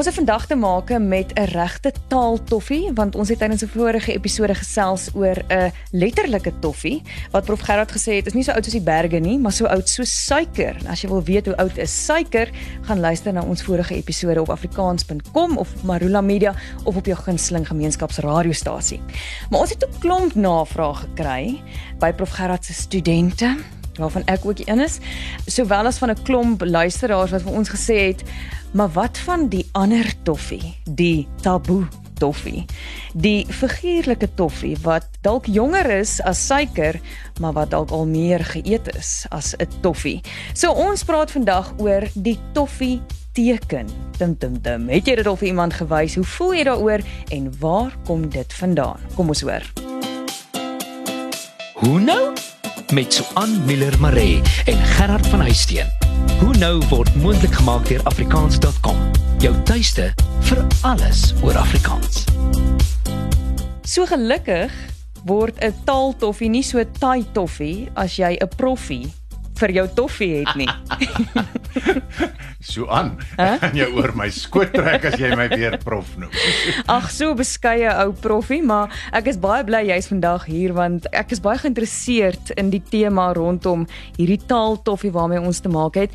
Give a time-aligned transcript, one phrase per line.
[0.00, 4.12] Ons het vandag te maak met 'n regte taaltoffie want ons het tydens 'n vorige
[4.12, 8.64] episode gesels oor 'n letterlike toffie wat Prof Gerard gesê het is nie so oud
[8.64, 10.76] soos die berge nie, maar so oud soos suiker.
[10.76, 12.48] En as jy wil weet hoe oud is suiker,
[12.80, 16.54] gaan luister na ons vorige episode op afrikaans.com of Marula Media
[16.84, 19.00] of op jou gunsteling gemeenskapsradiostasie.
[19.50, 21.62] Maar ons het 'n klomp navrae gekry
[21.98, 23.56] by Prof Gerard se studente
[23.98, 24.98] waarvan ek ook een is,
[25.46, 28.22] sowel as van 'n klomp luisteraars wat vir ons gesê het,
[28.72, 31.88] maar wat van die ander toffie, die taboe
[32.20, 32.64] toffie.
[33.14, 37.00] Die figuurlike toffie wat dalk jonger is as suiker,
[37.40, 40.20] maar wat dalk al meer geëet is as 'n toffie.
[40.52, 43.00] So ons praat vandag oor die toffie
[43.32, 43.88] teken.
[44.18, 44.88] Dim dim dim.
[44.88, 46.14] Het jy dit al vir iemand gewys?
[46.14, 49.00] Hoe voel jy daaroor en waar kom dit vandaan?
[49.14, 49.62] Kom ons hoor.
[51.80, 52.39] Hoe nou?
[52.92, 55.86] Met Suan Miller Maree en Gerard van Huisteen.
[56.40, 58.96] Hoe nou word moontlik gemaak deur afrikaans.com.
[59.38, 60.10] Jou tuiste
[60.48, 62.24] vir alles oor Afrikaans.
[63.82, 64.72] So gelukkig
[65.24, 69.12] word 'n taaltoffie nie so taai toffie as jy 'n proffie
[69.54, 70.70] vir jou toffie het nie.
[72.60, 73.16] so aan.
[73.36, 76.30] Kan jy oor my skoot trek as jy my weer prof noem?
[76.86, 81.32] Ag, so beskeie ou proffie, maar ek is baie bly jy's vandag hier want ek
[81.32, 83.86] is baie geïnteresseerd in die tema rondom
[84.18, 86.14] hierdie taaltoffie waarmee ons te maak het.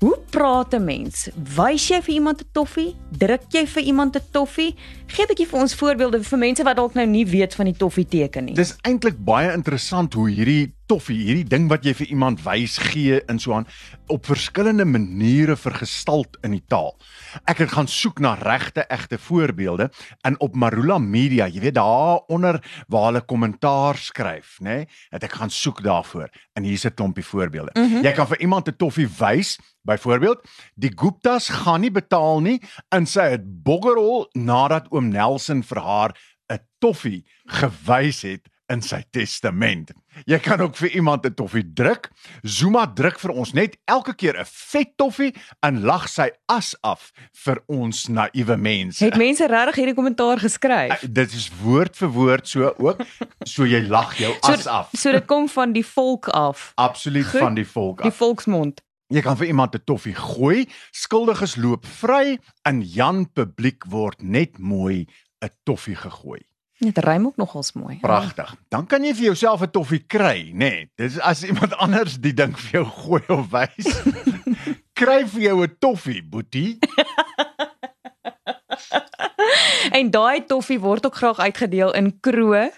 [0.00, 1.28] Hoe praat 'n mens?
[1.56, 2.94] Wys jy vir iemand 'n toffie?
[3.10, 4.74] Druk jy vir iemand 'n toffie?
[5.06, 7.76] Gee 'n bietjie vir ons voorbeelde vir mense wat dalk nou nie weet van die
[7.76, 8.54] toffie teken nie.
[8.54, 13.20] Dis eintlik baie interessant hoe hierdie toffie, hierdie ding wat jy vir iemand wys gee
[13.30, 13.66] in so 'n
[14.08, 16.96] op verskillende maniere vergestalt in die taal.
[17.46, 19.90] Ek het gaan soek na regte egte voorbeelde
[20.22, 25.24] en op Marula Media, jy weet daar onder waar hulle kommentaar skryf, nê, nee, het
[25.24, 27.70] ek gaan soek daarvoor en hier's 'n klompie voorbeelde.
[27.74, 28.04] Mm -hmm.
[28.04, 33.06] Jy kan vir iemand 'n toffie wys, byvoorbeeld, die Guptas gaan nie betaal nie en
[33.06, 36.12] sy het boggerol nadat oom Nelson vir haar
[36.50, 39.92] 'n toffie gewys het in sy testament.
[40.26, 42.10] Jy kan ook vir iemand 'n toffie druk.
[42.42, 47.12] Zuma druk vir ons net elke keer 'n vet toffie en lag sy as af
[47.32, 49.04] vir ons naïewe mense.
[49.04, 51.02] Het mense regtig hierdie kommentaar geskryf?
[51.02, 53.00] Uh, dit is woord vir woord so ook.
[53.44, 54.88] So jy lag jou as so, af.
[54.92, 56.72] So dit kom van die volk af.
[56.74, 58.04] Absoluut Goed, van die volk af.
[58.04, 58.82] Die volksmond.
[59.06, 64.58] Jy kan vir iemand 'n toffie gooi, skuldiges loop vry en Jan publiek word net
[64.58, 65.06] mooi
[65.44, 66.42] 'n toffie gegooi.
[66.78, 67.98] Dit rym ook nogals mooi.
[68.00, 68.54] Pragtig.
[68.68, 70.52] Dan kan jy vir jouself 'n toffie kry, nê.
[70.52, 74.02] Nee, Dis as iemand anders die ding vir jou gooi of wys.
[75.00, 76.78] kry vir jou 'n toffie, boetie.
[79.98, 82.70] en daai toffie word ook graag uitgedeel in kroë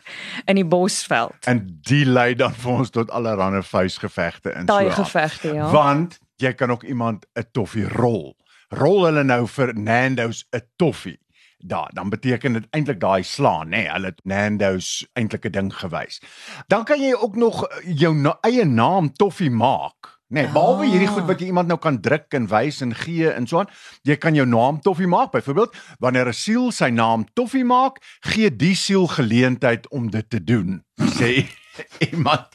[0.44, 1.34] in die Bosveld.
[1.46, 4.66] En die lei dan vir ons tot allerlei vuisgevegte in.
[4.66, 5.70] Daai gevegte, ja.
[5.70, 8.36] Want jy kan ook iemand 'n toffie rol.
[8.68, 11.18] Rol hulle nou vir Nando's 'n toffie
[11.58, 15.74] daar dan beteken dit eintlik daai slaan nê nee, hulle het Nando's eintlik 'n ding
[15.74, 16.20] gewys.
[16.66, 20.18] Dan kan jy ook nog eh, jou na eie naam toffie maak.
[20.28, 20.90] Nee, behalwe ah.
[20.90, 23.70] hierdie goed wat jy iemand nou kan druk en wys en gee en so aan,
[24.02, 25.32] jy kan jou naam toffie maak.
[25.32, 30.44] Byvoorbeeld, wanneer 'n siel sy naam toffie maak, gee die siel geleentheid om dit te
[30.44, 30.84] doen.
[31.00, 31.48] Sê
[32.10, 32.46] iemand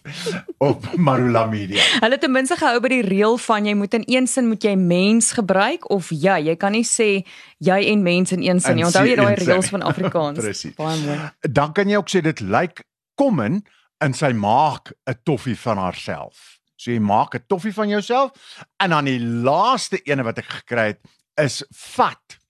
[0.57, 1.83] op Marula Media.
[1.99, 4.75] Hulle ten minste gehou by die reël van jy moet in een sin moet jy
[4.79, 7.23] mens gebruik of ja, jy kan nie sê
[7.63, 8.85] jy en mens in een sin nie.
[8.87, 10.41] Onthou jy daai reëls van Afrikaans?
[10.79, 11.19] Baie mooi.
[11.41, 12.83] Dan kan jy ook sê dit lyk
[13.19, 13.63] kommen
[14.03, 16.59] in sy maak 'n toffie van haarself.
[16.75, 18.31] So jy maak 'n toffie van jouself
[18.77, 21.01] en dan die laaste ene wat ek gekry het
[21.37, 22.41] is vat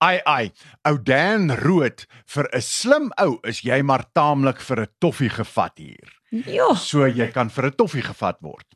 [0.00, 0.48] Ai ai,
[0.88, 5.76] ou Dan Rood vir 'n slim ou is jy maar taamlik vir 'n toffie gevat
[5.76, 6.19] hier.
[6.30, 6.74] Ja.
[6.78, 8.66] So jy kan vir 'n toffie gevat word.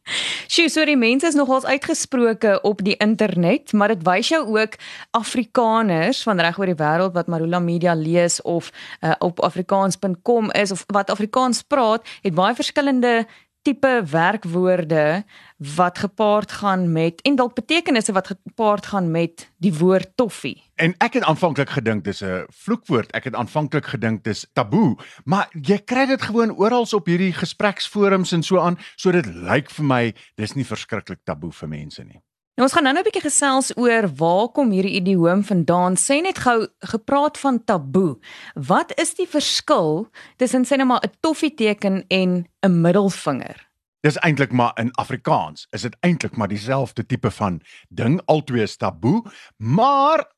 [0.49, 4.75] Sjoe, so die mense is nogals uitgesproke op die internet, maar dit wys jou ook
[5.11, 10.71] Afrikaners van reg oor die wêreld wat Marula Media lees of uh, op afrikaans.com is
[10.71, 13.27] of wat Afrikaans praat, het baie verskillende
[13.63, 15.25] tipe werkwoorde
[15.57, 20.64] wat gepaard gaan met en dalk betekenisse wat gepaard gaan met die woord toffie.
[20.75, 23.13] En ek het aanvanklik gedink dis 'n vloekwoord.
[23.13, 28.33] Ek het aanvanklik gedink dis taboe, maar jy kry dit gewoon oral op hierdie gespreksforums
[28.33, 32.23] en so aan, so dit lyk vir my dis nie verskriklik taboe vir mense nie.
[32.57, 35.95] Nou ons gaan nou 'n bietjie gesels oor waar kom hierdie idioom vandaan.
[35.97, 38.19] Sê net gou gepraat van taboe.
[38.55, 43.75] Wat is die verskil tussen sê net maar 'n toffieteken en 'n middelvinger?
[44.05, 48.77] Dis eintlik maar in Afrikaans is dit eintlik maar dieselfde tipe van ding, albei is
[48.77, 49.23] taboe,
[49.57, 50.34] maar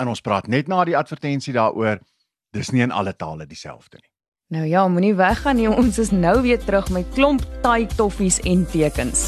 [0.00, 2.00] en ons praat net na die advertensie daaroor,
[2.56, 4.10] dis nie in alle tale dieselfde nie.
[4.54, 8.62] Nou ja, moenie weggaan nie, ons is nou weer terug met klomp taai toffies en
[8.70, 9.24] tekens.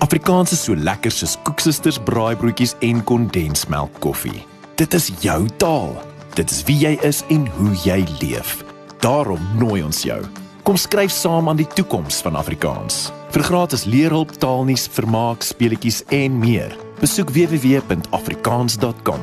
[0.00, 4.44] Afrikaans is so lekker soos koeksisters, braaibroodjies en kondensmelk koffie.
[4.80, 5.96] Dit is jou taal.
[6.36, 8.60] Dit is wie jy is en hoe jy leef.
[9.00, 10.20] Daarom nooi ons jou.
[10.64, 13.08] Kom skryf saam aan die toekoms van Afrikaans.
[13.32, 16.76] Vir gratis leerhulp, taalnuus, vermaak, speletjies en meer.
[17.00, 19.20] Besoek www.afrikaans.com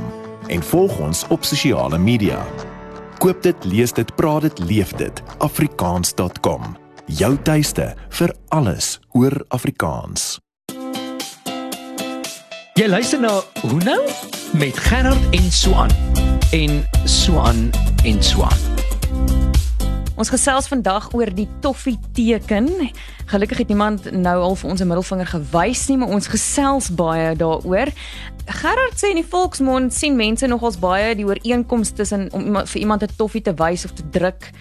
[0.47, 2.45] en volg ons op sosiale media.
[3.17, 5.21] Koop dit, lees dit, praat dit, leef dit.
[5.37, 6.75] afrikaans.com.
[7.05, 10.39] Jou tuiste vir alles oor Afrikaans.
[12.77, 13.31] Jy luister na
[13.61, 14.01] Hoe nou
[14.57, 15.93] met Gerard en Swan
[16.51, 17.69] en Swan
[18.03, 18.76] en Swan.
[20.17, 22.71] Ons gesels vandag oor die toffie teken.
[23.29, 27.35] Gelukkig het niemand nou al vir ons 'n middelvinger gewys nie, maar ons gesels baie
[27.35, 27.93] daaroor.
[28.45, 32.81] Gerard sê in die volksmond sien mense nogals baie die ooreenkoms tussen om iemand, vir
[32.81, 34.51] iemand 'n toffie te wys of te druk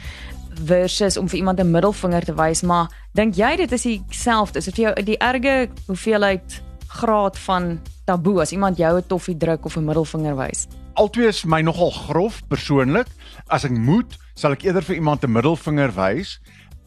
[0.64, 4.58] versus om vir iemand 'n middelvinger te wys, maar dink jy dit is dieselfde?
[4.58, 9.36] Is dit vir jou die erge hoeveelheid graad van taboe as iemand jou 'n toffie
[9.36, 10.66] druk of 'n middelvinger wys?
[10.96, 13.10] Altwee is my nogal grof persoonlik.
[13.52, 16.38] As ek moet, sal ek eerder vir iemand 'n middelvinger wys.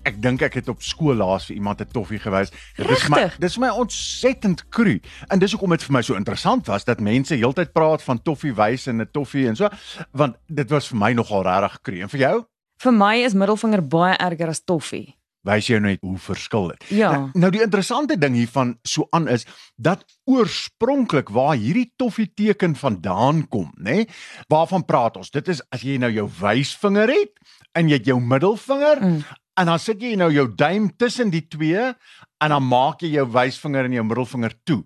[0.01, 2.50] Ek dink ek het op skool laas vir iemand 'n toffie gewys.
[2.75, 5.00] Dit is my dis vir my ontsettend cru.
[5.29, 8.53] En dis hoekom dit vir my so interessant was dat mense heeltyd praat van toffie
[8.53, 9.69] wys en 'n toffie en so,
[10.12, 12.01] want dit was vir my nogal regtig cru.
[12.01, 12.45] En vir jou?
[12.81, 15.19] Vir my is middelvinger baie erger as toffie.
[15.47, 16.86] Wys jou net hoe verskil dit.
[17.00, 17.12] Ja.
[17.13, 19.45] Nou, nou die interessante ding hiervan so aan is
[19.77, 24.01] dat oorspronklik waar hierdie toffie teken vandaan kom, nê?
[24.03, 24.07] Nee,
[24.51, 25.31] waarvan praat ons?
[25.31, 27.39] Dit is as jy nou jou wysvinger het
[27.77, 29.24] en jy het jou middelvinger Mm.
[29.59, 31.94] en dan sit jy nou jou duim tussen die twee
[32.41, 34.83] en dan maak jy jou wysvinger en jou middelvinger toe.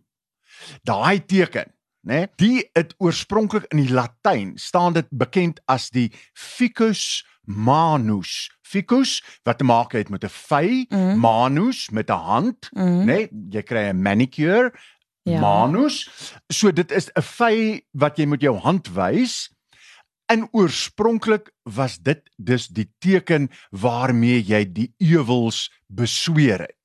[0.86, 1.72] Daai teken,
[2.06, 2.14] né?
[2.14, 8.52] Nee, die het oorspronklik in die Latyn staan dit bekend as die ficus manus.
[8.62, 11.20] Ficus wat te maak het met 'n vy, Mm.
[11.20, 12.82] manus met 'n hand, Mm.
[13.00, 13.06] né?
[13.06, 14.74] Nee, jy kry 'n manicure,
[15.24, 15.40] Ja.
[15.40, 16.10] manus.
[16.52, 19.50] So dit is 'n vy wat jy met jou hand wys.
[20.26, 26.83] En oorspronklik was dit dus die teken waarmee jy die ewels besweer het.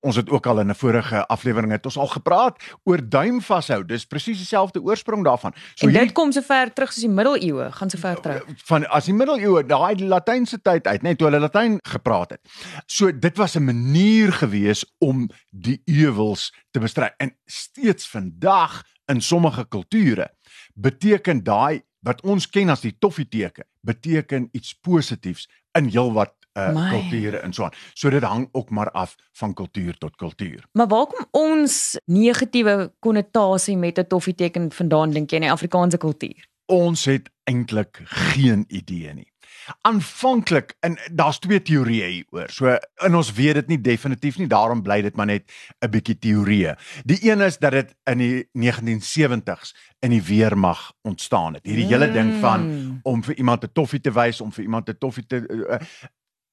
[0.00, 3.84] Ons het ook al in 'n vorige aflewering het ons al gepraat oor duim vashou.
[3.84, 5.52] Dis presies dieselfde oorsprong daarvan.
[5.54, 8.42] en dit hierdie- kom so ver terug soos die middeleeue, gaan so ver terug.
[8.64, 12.40] van as die middeleeue daai latynse tyd uit net toe hulle latyn gepraat het.
[12.86, 19.20] So dit was 'n manier gewees om die ewels te bestry en steeds vandag in
[19.20, 20.30] sommige kulture
[20.74, 26.90] beteken daai wat ons ken as die toffie teken beteken iets positiefs in heelwat uh,
[26.90, 27.72] kulture en so aan.
[27.94, 30.64] So dit hang ook maar af van kultuur tot kultuur.
[30.72, 35.96] Maar waar kom ons negatiewe konnotasie met 'n toffieteken vandaan dink jy in die Afrikaanse
[35.98, 36.48] kultuur?
[36.66, 39.32] Ons het eintlik geen idee nie.
[39.80, 42.48] Aanvanklik en daar's twee teorieë hieroor.
[42.50, 46.18] So in ons weet dit nie definitief nie, daarom bly dit maar net 'n bietjie
[46.18, 46.76] teorieë.
[47.04, 51.66] Die een is dat dit in die 1970s in die weermag ontstaan het.
[51.66, 53.00] Hierdie hele ding van Mm.
[53.02, 55.76] om vir iemand 'n toffie te wys, om vir iemand 'n toffie te uh,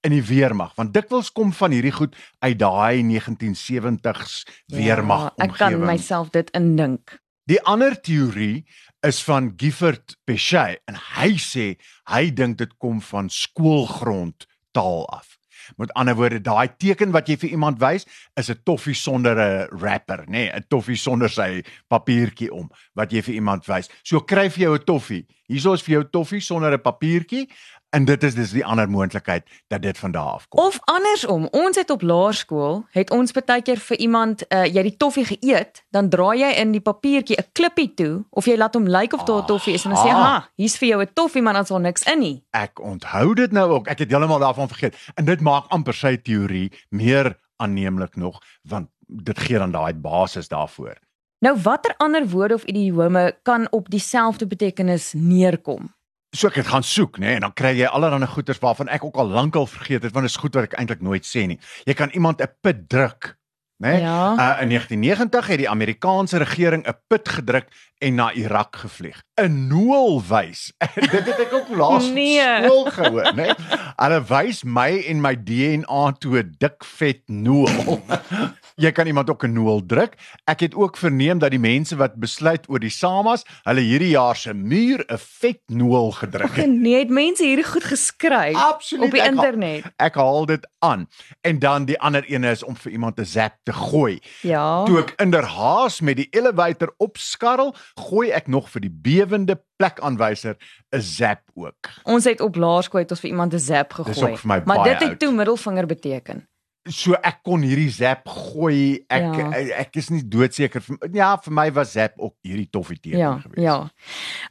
[0.02, 4.44] in die weermag, want dikwels kom van hierdie goed uit daai 1970s
[4.74, 5.86] weermag Ja, ek kan omgewing.
[5.86, 7.20] myself dit indink.
[7.50, 8.66] Die ander teorie
[9.06, 11.76] is van Gifford Peshay en hy sê
[12.10, 15.38] hy dink dit kom van skoolgrond taal af.
[15.78, 18.06] Met ander woorde, daai teken wat jy vir iemand wys,
[18.36, 23.12] is 'n toffie sonder 'n wrapper, nê, nee, 'n toffie sonder sy papiertjie om wat
[23.12, 23.90] jy vir iemand wys.
[24.04, 25.26] So kry vir jou 'n toffie.
[25.48, 27.48] Hierso is vir jou toffie sonder 'n papiertjie
[27.92, 30.66] en dit is dis die ander moontlikheid dat dit van daar af kom.
[30.66, 34.96] Of andersom, ons het op laerskool het ons baie keer vir iemand uh, jy die
[34.98, 38.88] toffie geëet, dan draai jy in die papiertjie 'n klippie toe of jy laat hom
[38.88, 40.10] lyk of daar 'n toffie is en dan sê.
[40.10, 43.52] "Ha, hier's vir jou 'n toffie, maar dan daar niks in nie." Ek onthou dit
[43.52, 43.88] nou ook.
[43.88, 44.96] Ek het heeltemal daarvan vergeet.
[45.16, 50.48] En dit maak amper sy teorie meer aanneemlik nog want dit gee dan daai basis
[50.48, 50.96] daarvoor.
[51.40, 55.94] Nou watter ander woorde of idiome kan op dieselfde betekenis neerkom?
[56.32, 59.18] So ek het gaan soek, nê, en dan kry jy allerlei goeters waarvan ek ook
[59.20, 61.60] al lankal vergeet het want dit is goed wat ek eintlik nooit sê nie.
[61.84, 63.36] Jy kan iemand 'n put druk,
[63.84, 64.00] nê?
[64.00, 64.32] Ja.
[64.40, 67.68] Uh, in 1990 het die Amerikaanse regering 'n put gedruk
[68.00, 69.20] en na Irak gevlieg.
[69.42, 70.74] 'n Nool wys.
[71.12, 72.64] Dit het ek ook laas Nee.
[72.64, 73.56] skool gehoor, né?
[73.98, 77.70] Hulle wys my en my DNA toe 'n dik vet nool.
[78.82, 80.16] Jy kan iemand ook 'n nool druk.
[80.46, 84.36] Ek het ook verneem dat die mense wat besluit oor die Samas, hulle hierdie jaar
[84.36, 86.68] se muur 'n vet nool gedruk het.
[86.82, 89.84] Nee, het mense hierdie goed geskryf Absoluut, op die ek haal- internet.
[89.98, 91.08] Ek haal dit aan.
[91.42, 94.20] En dan die ander een is om vir iemand 'n zap te gooi.
[94.42, 94.84] Ja.
[94.86, 98.90] Toe ek inderhaas met die elevator opskarrel, gooi ek nog vir die
[99.32, 100.56] bewende plekaanwyser
[100.92, 101.90] 'n zap ook.
[102.04, 104.38] Ons het op laerskool het ons vir iemand 'n zap gegooi.
[104.44, 106.48] my maar dit het toe middelvinger beteken.
[106.90, 109.04] So ek kon hierdie Zap gooi.
[109.08, 109.50] Ek Ja.
[109.84, 113.38] ek, is nie doodseker vir ja, vir my was Zap ook hierdie toffie teken Ja,
[113.38, 113.62] geweest.
[113.62, 113.90] ja.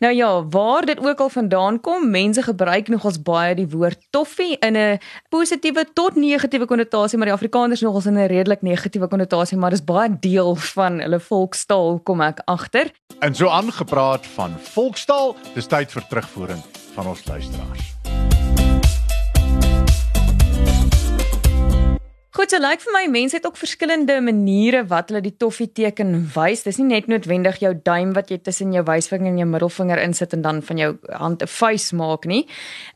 [0.00, 4.56] Nou ja, waar dit ook al vandaan kom, mense gebruik nogals baie die woord toffie
[4.62, 9.58] in 'n positiewe tot negatiewe konnotasie, maar die Afrikaners nogals in 'n redelik negatiewe konnotasie,
[9.58, 12.92] maar dis baie deel van hulle volkstaal kom ek agter.
[13.20, 16.62] En so aangepraat van volkstaal, dis tyd vir terugvoering
[16.94, 17.98] van ons luisteraars.
[22.30, 26.12] Goed, so lyk vir my mense het ook verskillende maniere wat hulle die toffie teken
[26.30, 26.62] wys.
[26.62, 30.36] Dis nie net noodwendig jou duim wat jy tussen jou wysvinger en jou middelvinger insit
[30.36, 32.46] en dan van jou hand 'n vuis maak nie.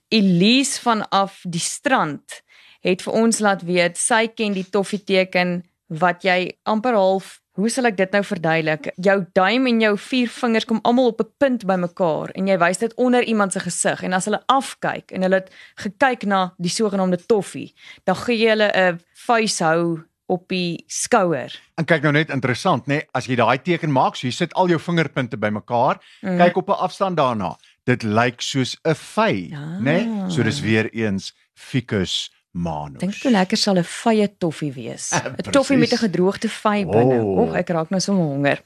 [0.09, 2.43] Elise vanaf die strand
[2.81, 7.69] het vir ons laat weet sy ken die toffie teken wat jy amper half Hoe
[7.71, 8.89] sal ek dit nou verduidelik?
[8.99, 12.79] Jou duim en jou vier vingers kom almal op 'n punt bymekaar en jy wys
[12.79, 16.71] dit onder iemand se gesig en as hulle afkyk en hulle het gekyk na die
[16.71, 17.73] sogenaamde toffie,
[18.05, 21.53] dan gee jy hulle 'n vuishou op die skouer.
[21.77, 24.55] En kyk nou net interessant, nê, nee, as jy daai teken maak, so jy sit
[24.55, 26.39] al jou vingerpunte bymekaar, Mm.
[26.39, 27.57] kyk op 'n afstand daarna.
[27.85, 29.79] Dit lyk soos 'n vy, Ja.
[29.79, 30.07] nê?
[30.07, 30.31] Nee?
[30.31, 33.03] So dis weer eens ficus manus.
[33.03, 35.11] Dink hoe lekker sal 'n vye toffie wees.
[35.17, 35.35] 'n.
[35.51, 37.23] Toffie met 'n gedroogde vy binne.
[37.23, 37.39] Oh.
[37.43, 38.63] Och, ek raak nou sommer honger.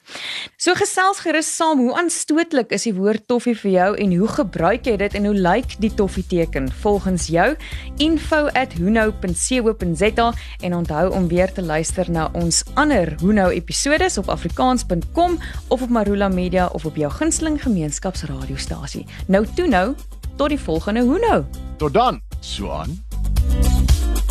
[0.56, 4.86] So gesels gerus saam, hoe aanstootlik is die woord toffie vir jou en hoe gebruik
[4.86, 7.56] jy dit en hoe lyk die toffie teken volgens jou?
[7.96, 15.82] info@hunou.co.za en onthou om weer te luister na ons ander Hunou episodes op afrikaans.com of
[15.82, 19.06] op Marula Media of op jou gunsteling gemeenskapsradiostasie.
[19.26, 19.94] Nou toe nou,
[20.36, 21.44] tot die volgende Hunou.
[21.76, 23.07] Tot dan, Suan.